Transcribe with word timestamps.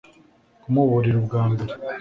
kumuburira 0.61 1.15
ubwa 1.21 1.39
mbere 1.51 1.73